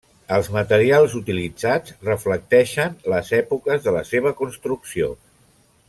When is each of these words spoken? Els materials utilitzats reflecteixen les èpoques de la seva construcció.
Els 0.35 0.47
materials 0.53 1.13
utilitzats 1.19 1.93
reflecteixen 2.07 2.97
les 3.15 3.31
èpoques 3.41 3.85
de 3.87 3.95
la 3.99 4.03
seva 4.15 4.33
construcció. 4.41 5.13